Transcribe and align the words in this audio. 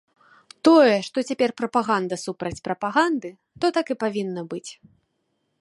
Тое, 0.67 0.95
што 1.07 1.17
цяпер 1.33 1.49
прапаганда 1.61 2.15
супраць 2.25 2.63
прапаганды, 2.71 3.29
то 3.63 3.75
так 3.79 3.87
і 3.97 4.01
павінна 4.07 4.41
быць. 4.55 4.67